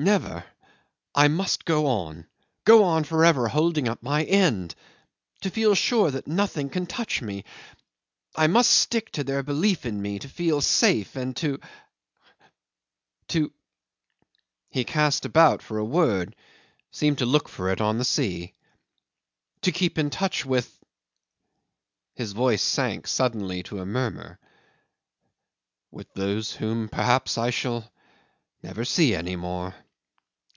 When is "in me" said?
9.84-10.20